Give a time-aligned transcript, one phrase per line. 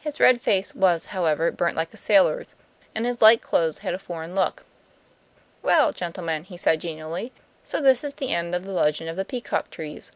[0.00, 2.54] His red face was, however, burnt like a sailor's,
[2.94, 4.64] and his light clothes had a foreign look.
[5.62, 7.32] "Well, gentlemen," he said genially,
[7.64, 10.10] "so this is the end of the legend of the peacock trees.